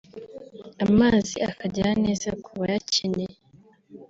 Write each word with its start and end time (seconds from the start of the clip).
amazi 0.85 1.35
akagera 1.49 1.91
neza 2.03 2.29
ku 2.43 2.51
bayakeneye 2.59 3.35